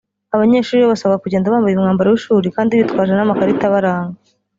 Abanyeshuri 0.35 0.81
bo 0.83 0.91
basabwa 0.93 1.21
kugenda 1.23 1.51
bambaye 1.53 1.73
umwambaro 1.75 2.07
w’ishuri 2.09 2.47
kandi 2.55 2.79
bitwaje 2.79 3.11
n’amakarita 3.15 3.63
abaranga 3.67 4.17